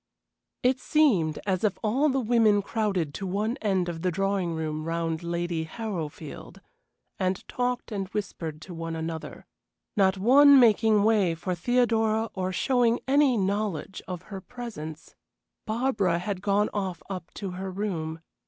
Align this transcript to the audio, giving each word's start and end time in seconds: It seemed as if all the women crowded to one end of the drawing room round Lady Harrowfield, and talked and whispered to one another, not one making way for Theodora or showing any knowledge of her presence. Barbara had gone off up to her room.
It 0.63 0.79
seemed 0.79 1.37
as 1.45 1.63
if 1.63 1.77
all 1.83 2.09
the 2.09 2.19
women 2.19 2.63
crowded 2.63 3.13
to 3.13 3.27
one 3.27 3.55
end 3.57 3.87
of 3.87 4.01
the 4.01 4.09
drawing 4.09 4.55
room 4.55 4.83
round 4.85 5.21
Lady 5.21 5.65
Harrowfield, 5.65 6.59
and 7.19 7.47
talked 7.47 7.91
and 7.91 8.07
whispered 8.07 8.63
to 8.63 8.73
one 8.73 8.95
another, 8.95 9.45
not 9.95 10.17
one 10.17 10.59
making 10.59 11.03
way 11.03 11.35
for 11.35 11.53
Theodora 11.53 12.31
or 12.33 12.51
showing 12.51 12.99
any 13.07 13.37
knowledge 13.37 14.01
of 14.07 14.23
her 14.33 14.41
presence. 14.41 15.13
Barbara 15.67 16.17
had 16.17 16.41
gone 16.41 16.71
off 16.73 17.03
up 17.07 17.31
to 17.35 17.51
her 17.51 17.69
room. 17.69 18.21